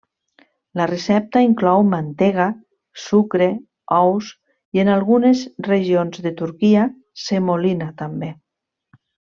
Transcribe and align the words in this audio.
La 0.79 0.85
recepta 0.91 1.43
inclou 1.47 1.83
mantega, 1.89 2.47
sucre, 3.03 3.49
ous, 3.99 4.31
i 4.79 4.83
en 4.87 4.91
algunes 4.97 5.47
regions 5.71 6.25
de 6.27 6.33
Turquia 6.43 6.91
semolina 7.29 7.93
també. 8.05 8.33